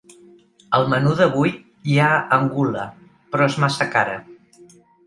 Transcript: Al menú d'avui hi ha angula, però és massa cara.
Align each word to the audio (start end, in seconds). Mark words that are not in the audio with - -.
Al 0.77 0.87
menú 0.93 1.11
d'avui 1.19 1.53
hi 1.91 1.99
ha 1.99 2.09
angula, 2.41 2.89
però 3.35 3.53
és 3.53 3.63
massa 3.67 3.93
cara. 3.97 4.19